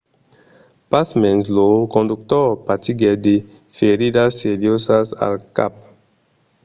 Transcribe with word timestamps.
pasmens 0.91 1.45
lo 1.57 1.69
conductor 1.95 2.47
patiguèt 2.67 3.17
de 3.25 3.35
feridas 3.77 4.31
seriosas 4.41 5.07
al 5.25 5.35
cap 5.55 5.73